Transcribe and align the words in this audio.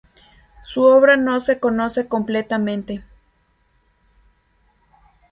Su 0.63 0.81
obra 0.81 1.15
no 1.15 1.39
se 1.39 1.59
conoce 1.59 2.07
completamente. 2.07 3.03